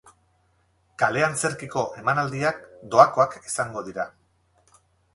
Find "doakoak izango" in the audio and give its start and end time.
2.97-3.89